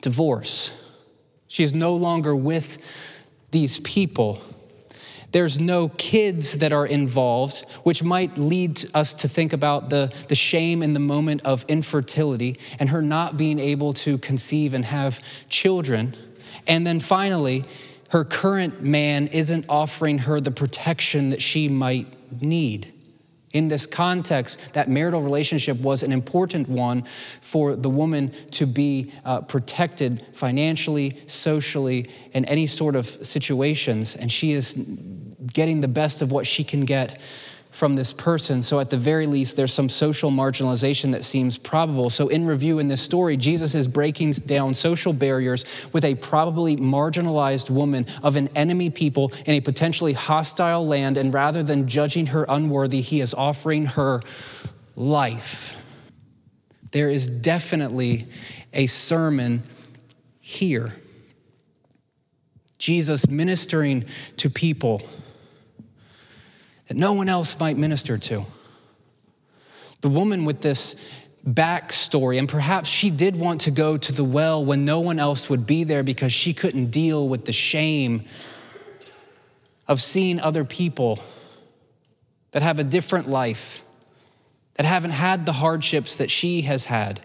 [0.00, 0.70] divorce.
[1.48, 2.78] She is no longer with
[3.50, 4.40] these people.
[5.36, 10.34] There's no kids that are involved, which might lead us to think about the, the
[10.34, 15.22] shame in the moment of infertility and her not being able to conceive and have
[15.50, 16.16] children.
[16.66, 17.66] And then finally,
[18.08, 22.06] her current man isn't offering her the protection that she might
[22.40, 22.94] need.
[23.52, 27.04] In this context, that marital relationship was an important one
[27.42, 34.16] for the woman to be uh, protected financially, socially, in any sort of situations.
[34.16, 34.74] And she is
[35.52, 37.20] getting the best of what she can get
[37.76, 38.62] from this person.
[38.62, 42.08] So, at the very least, there's some social marginalization that seems probable.
[42.08, 46.76] So, in review in this story, Jesus is breaking down social barriers with a probably
[46.76, 51.18] marginalized woman of an enemy people in a potentially hostile land.
[51.18, 54.22] And rather than judging her unworthy, he is offering her
[54.94, 55.76] life.
[56.92, 58.26] There is definitely
[58.72, 59.64] a sermon
[60.40, 60.94] here.
[62.78, 64.06] Jesus ministering
[64.38, 65.02] to people
[66.86, 68.44] that no one else might minister to.
[70.00, 70.94] The woman with this
[71.46, 75.48] backstory, and perhaps she did want to go to the well when no one else
[75.48, 78.24] would be there because she couldn't deal with the shame
[79.88, 81.20] of seeing other people
[82.50, 83.84] that have a different life,
[84.74, 87.20] that haven't had the hardships that she has had.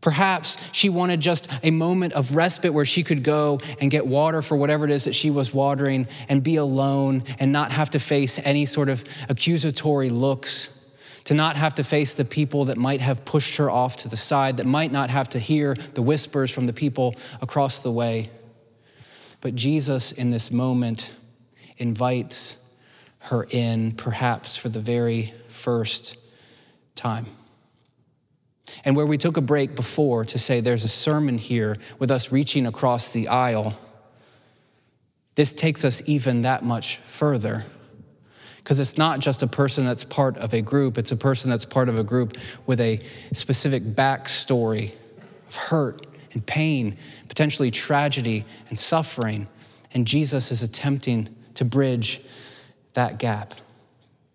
[0.00, 4.42] Perhaps she wanted just a moment of respite where she could go and get water
[4.42, 7.98] for whatever it is that she was watering and be alone and not have to
[7.98, 10.68] face any sort of accusatory looks,
[11.24, 14.16] to not have to face the people that might have pushed her off to the
[14.16, 18.30] side, that might not have to hear the whispers from the people across the way.
[19.40, 21.12] But Jesus, in this moment,
[21.78, 22.56] invites
[23.18, 26.16] her in, perhaps for the very first
[26.94, 27.26] time.
[28.84, 32.32] And where we took a break before to say there's a sermon here with us
[32.32, 33.74] reaching across the aisle,
[35.34, 37.64] this takes us even that much further.
[38.58, 41.64] Because it's not just a person that's part of a group, it's a person that's
[41.64, 42.36] part of a group
[42.66, 43.00] with a
[43.32, 44.92] specific backstory
[45.48, 46.96] of hurt and pain,
[47.28, 49.46] potentially tragedy and suffering.
[49.92, 52.20] And Jesus is attempting to bridge
[52.94, 53.54] that gap.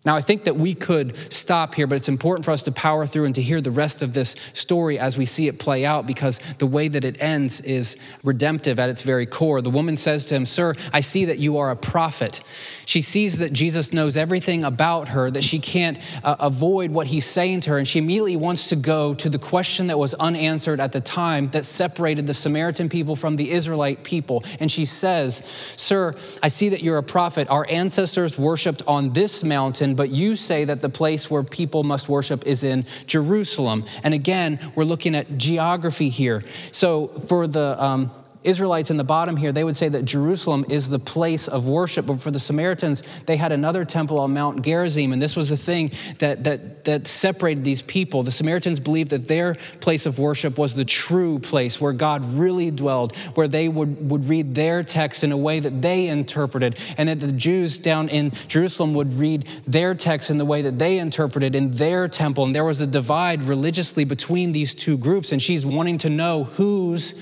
[0.04, 3.06] Now, I think that we could stop here, but it's important for us to power
[3.06, 6.08] through and to hear the rest of this story as we see it play out
[6.08, 9.62] because the way that it ends is redemptive at its very core.
[9.62, 12.42] The woman says to him, Sir, I see that you are a prophet.
[12.84, 17.24] She sees that Jesus knows everything about her, that she can't uh, avoid what he's
[17.24, 20.80] saying to her, and she immediately wants to go to the question that was unanswered
[20.80, 24.42] at the time that separated the Samaritan people from the Israelite people.
[24.58, 27.48] And she says, Sir, I see that you're a prophet.
[27.48, 32.08] Our ancestors worshiped on this mountain but you say that the place where people must
[32.08, 33.84] worship is in Jerusalem.
[34.02, 36.42] And again, we're looking at geography here.
[36.70, 38.10] So for the um,
[38.44, 42.06] Israelites in the bottom here, they would say that Jerusalem is the place of worship.
[42.06, 45.56] But for the Samaritans, they had another temple on Mount Gerizim, and this was the
[45.56, 48.22] thing that, that, that separated these people.
[48.22, 52.70] The Samaritans believed that their place of worship was the true place where God really
[52.70, 57.08] dwelled, where they would, would read their text in a way that they interpreted, and
[57.08, 60.98] that the Jews down in Jerusalem would read their text in the way that they
[60.98, 62.44] interpreted in their temple.
[62.44, 66.44] And there was a divide religiously between these two groups, and she's wanting to know
[66.44, 67.20] who's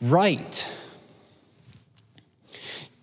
[0.00, 0.68] right.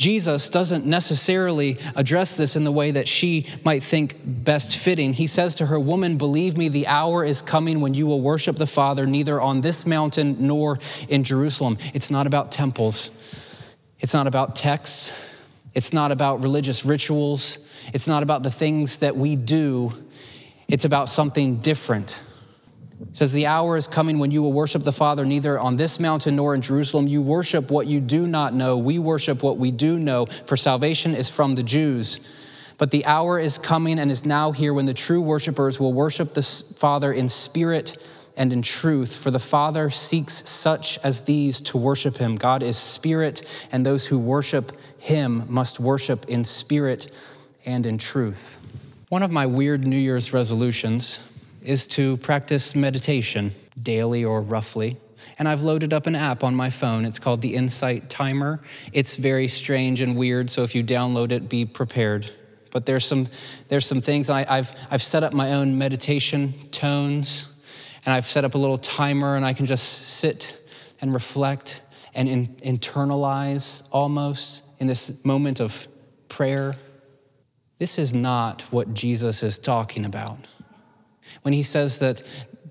[0.02, 5.14] Jesus doesn't necessarily address this in the way that she might think best fitting.
[5.14, 8.56] He says to her, Woman, believe me, the hour is coming when you will worship
[8.56, 11.78] the Father neither on this mountain nor in Jerusalem.
[11.94, 13.12] It's not about temples,
[14.00, 15.16] it's not about texts,
[15.76, 17.60] it's not about religious rituals,
[17.94, 19.94] it's not about the things that we do,
[20.68, 22.20] it's about something different.
[23.12, 26.36] Says, The hour is coming when you will worship the Father neither on this mountain
[26.36, 27.08] nor in Jerusalem.
[27.08, 28.78] You worship what you do not know.
[28.78, 32.20] We worship what we do know, for salvation is from the Jews.
[32.78, 36.34] But the hour is coming and is now here when the true worshipers will worship
[36.34, 37.98] the Father in spirit
[38.38, 42.38] and in truth, for the Father seeks such as these to worship him.
[42.38, 47.12] God is spirit, and those who worship him must worship in spirit
[47.66, 48.58] and in truth.
[49.10, 51.20] One of my weird New Year's resolutions
[51.62, 53.52] is to practice meditation
[53.82, 54.98] daily or roughly.
[55.38, 57.06] And I've loaded up an app on my phone.
[57.06, 58.60] It's called the Insight Timer.
[58.92, 62.30] It's very strange and weird, so if you download it, be prepared
[62.72, 63.28] But there's some,
[63.68, 67.50] there's some things, I, I've, I've set up my own meditation tones,
[68.06, 70.60] and I've set up a little timer, and I can just sit
[71.02, 71.82] and reflect
[72.14, 75.88] and in, internalize almost in this moment of
[76.30, 76.76] prayer.
[77.78, 80.38] This is not what Jesus is talking about.
[81.42, 82.24] When he says that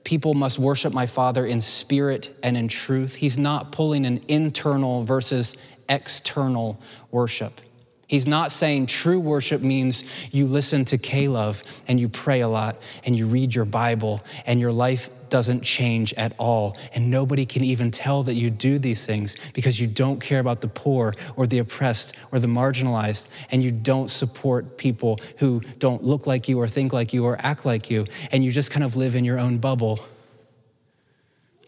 [0.05, 5.05] people must worship my Father in spirit and in truth, he's not pulling an internal
[5.05, 5.57] versus
[5.89, 7.61] external worship.
[8.07, 12.77] He's not saying true worship means you listen to K-LOVE and you pray a lot
[13.05, 16.77] and you read your Bible and your life doesn't change at all.
[16.95, 20.61] And nobody can even tell that you do these things because you don't care about
[20.61, 26.05] the poor or the oppressed or the marginalized and you don't support people who don't
[26.05, 28.07] look like you or think like you or act like you.
[28.33, 30.01] And you just kind of live in your own bubble.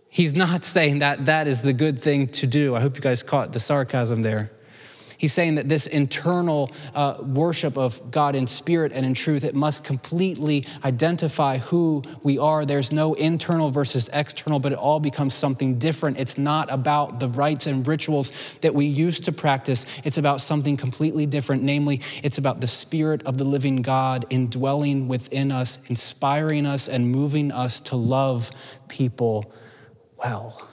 [0.08, 2.76] He's not saying that that is the good thing to do.
[2.76, 4.50] I hope you guys caught the sarcasm there.
[5.22, 9.54] He's saying that this internal uh, worship of God in spirit and in truth, it
[9.54, 12.64] must completely identify who we are.
[12.64, 16.18] There's no internal versus external, but it all becomes something different.
[16.18, 20.76] It's not about the rites and rituals that we used to practice, it's about something
[20.76, 21.62] completely different.
[21.62, 27.12] Namely, it's about the spirit of the living God indwelling within us, inspiring us, and
[27.12, 28.50] moving us to love
[28.88, 29.54] people
[30.18, 30.71] well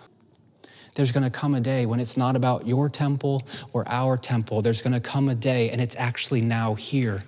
[1.00, 4.62] there's going to come a day when it's not about your temple or our temple.
[4.62, 7.24] There's going to come a day, and it's actually now here,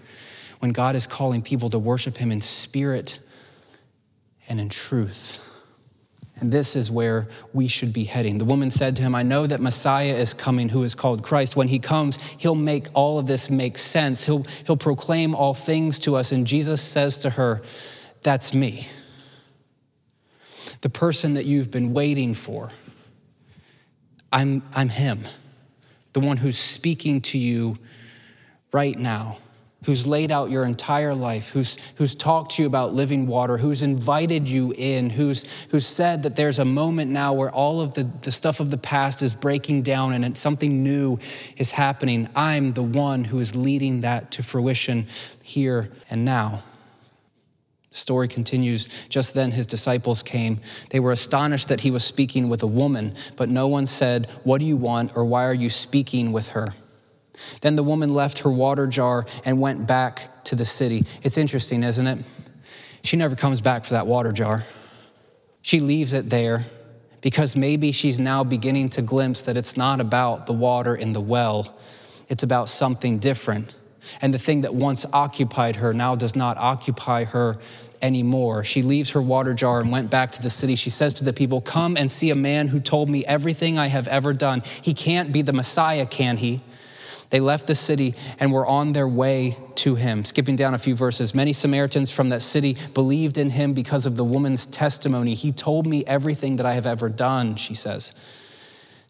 [0.60, 3.20] when God is calling people to worship Him in spirit
[4.50, 5.48] and in truth.
[6.38, 8.40] And this is where we should be heading.
[8.40, 11.56] The woman said to him, I know that Messiah is coming, who is called Christ.
[11.56, 14.26] When he comes, he'll make all of this make sense.
[14.26, 16.32] He'll, he'll proclaim all things to us.
[16.32, 17.62] And Jesus says to her,
[18.24, 18.88] That's me.
[20.82, 22.72] The person that you've been waiting for
[24.32, 25.28] I'm, I'm Him,
[26.14, 27.78] the one who's speaking to you
[28.72, 29.38] right now,
[29.86, 33.82] who's laid out your entire life, who's, who's talked to you about living water, who's
[33.82, 38.04] invited you in, who's, who's said that there's a moment now where all of the,
[38.22, 41.18] the stuff of the past is breaking down and something new
[41.58, 42.30] is happening.
[42.36, 45.08] I'm the one who is leading that to fruition
[45.42, 46.62] here and now.
[47.92, 48.88] The story continues.
[49.10, 50.62] Just then his disciples came.
[50.90, 54.60] They were astonished that he was speaking with a woman, but no one said, What
[54.60, 56.70] do you want, or why are you speaking with her?
[57.62, 61.06] Then the woman left her water jar and went back to the city.
[61.22, 62.20] It's interesting, isn't it?
[63.04, 64.64] She never comes back for that water jar.
[65.62, 66.66] She leaves it there
[67.22, 71.22] because maybe she's now beginning to glimpse that it's not about the water in the
[71.22, 71.78] well,
[72.30, 73.76] it's about something different.
[74.22, 77.58] And the thing that once occupied her now does not occupy her
[78.02, 78.64] anymore.
[78.64, 80.76] She leaves her water jar and went back to the city.
[80.76, 83.88] She says to the people, Come and see a man who told me everything I
[83.88, 84.64] have ever done.
[84.82, 86.62] He can't be the Messiah, can he?
[87.30, 90.26] They left the city and were on their way to him.
[90.26, 94.18] Skipping down a few verses, many Samaritans from that city believed in him because of
[94.18, 95.34] the woman's testimony.
[95.34, 98.14] He told me everything that I have ever done, she says.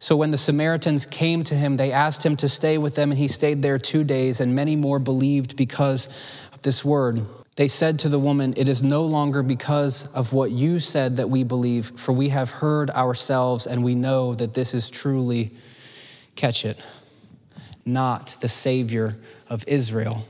[0.01, 3.19] So when the Samaritans came to him, they asked him to stay with them, and
[3.19, 6.07] he stayed there two days, and many more believed because
[6.51, 7.23] of this word.
[7.55, 11.29] They said to the woman, It is no longer because of what you said that
[11.29, 15.51] we believe, for we have heard ourselves, and we know that this is truly,
[16.35, 16.79] catch it,
[17.85, 19.17] not the Savior
[19.49, 20.25] of Israel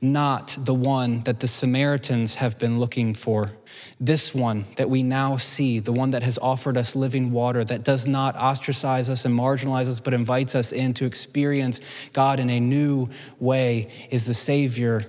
[0.00, 3.50] not the one that the Samaritans have been looking for.
[3.98, 7.82] This one that we now see, the one that has offered us living water, that
[7.82, 11.80] does not ostracize us and marginalize us, but invites us in to experience
[12.12, 13.08] God in a new
[13.40, 15.06] way, is the Savior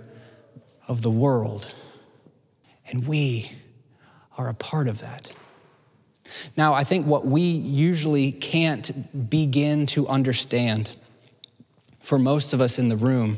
[0.87, 1.73] of the world.
[2.87, 3.51] And we
[4.37, 5.33] are a part of that.
[6.55, 10.95] Now, I think what we usually can't begin to understand
[11.99, 13.37] for most of us in the room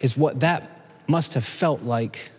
[0.00, 0.70] is what that
[1.06, 2.30] must have felt like.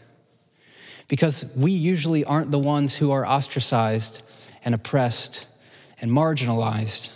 [1.07, 4.21] Because we usually aren't the ones who are ostracized
[4.63, 5.47] and oppressed
[6.01, 7.09] and marginalized.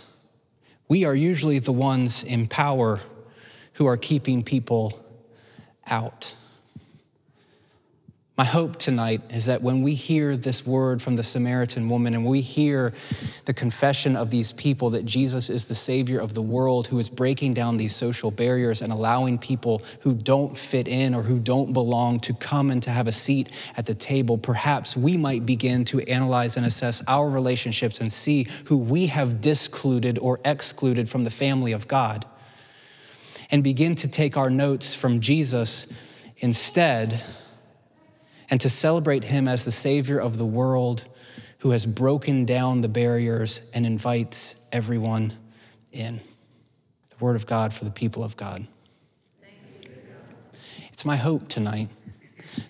[0.88, 3.00] We are usually the ones in power
[3.74, 5.04] who are keeping people
[5.86, 6.34] out.
[8.36, 12.26] My hope tonight is that when we hear this word from the Samaritan woman and
[12.26, 12.92] we hear
[13.44, 17.08] the confession of these people that Jesus is the Savior of the world who is
[17.08, 21.72] breaking down these social barriers and allowing people who don't fit in or who don't
[21.72, 25.84] belong to come and to have a seat at the table, perhaps we might begin
[25.84, 31.22] to analyze and assess our relationships and see who we have discluded or excluded from
[31.22, 32.26] the family of God
[33.52, 35.86] and begin to take our notes from Jesus
[36.38, 37.22] instead
[38.50, 41.04] and to celebrate him as the Savior of the world
[41.58, 45.32] who has broken down the barriers and invites everyone
[45.92, 46.20] in.
[47.10, 48.66] The Word of God for the people of God.
[50.92, 51.88] It's my hope tonight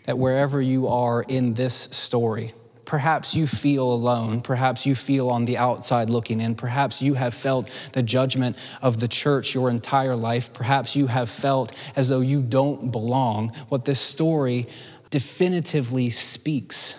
[0.05, 2.55] that wherever you are in this story,
[2.85, 4.41] perhaps you feel alone.
[4.41, 6.55] Perhaps you feel on the outside looking in.
[6.55, 10.53] Perhaps you have felt the judgment of the church your entire life.
[10.53, 13.51] Perhaps you have felt as though you don't belong.
[13.69, 14.69] What this story
[15.15, 16.97] definitively speaks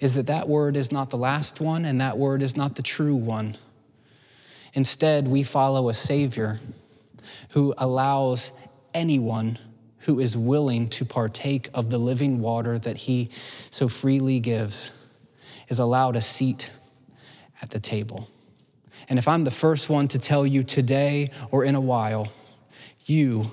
[0.00, 2.82] is that that word is not the last one and that word is not the
[2.82, 3.54] true one.
[4.72, 6.58] Instead, we follow a Savior
[7.50, 8.52] who allows
[8.94, 9.58] anyone
[9.98, 13.28] who is willing to partake of the living water that he
[13.68, 14.92] so freely gives
[15.68, 16.70] is allowed a seat
[17.60, 18.26] at the table.
[19.06, 22.28] And if I'm the first one to tell you today or in a while,
[23.04, 23.50] you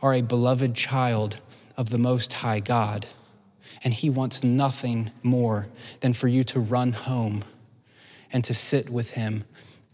[0.00, 1.40] are a beloved child
[1.80, 3.06] of the Most High God,
[3.82, 5.66] and He wants nothing more
[6.00, 7.42] than for you to run home
[8.30, 9.44] and to sit with Him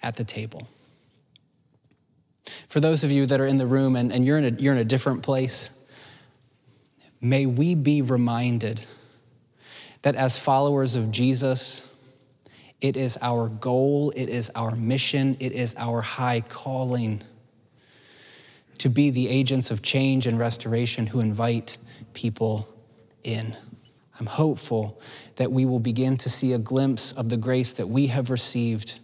[0.03, 0.66] at the table.
[2.66, 4.72] For those of you that are in the room and, and you're, in a, you're
[4.72, 5.70] in a different place,
[7.20, 8.80] may we be reminded
[10.03, 11.89] that as followers of Jesus,
[12.80, 17.22] it is our goal, it is our mission, it is our high calling
[18.79, 21.79] to be the agents of change and restoration who invite
[22.12, 22.68] people
[23.22, 23.57] in.
[24.18, 25.01] I'm hopeful
[25.37, 28.99] that we will begin to see a glimpse of the grace that we have received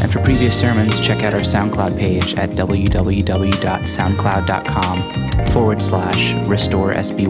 [0.01, 7.27] And for previous sermons, check out our SoundCloud page at www.soundcloud.com forward slash restoresby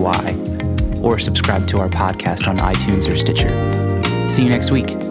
[1.04, 3.50] or subscribe to our podcast on iTunes or Stitcher.
[4.30, 5.09] See you next week.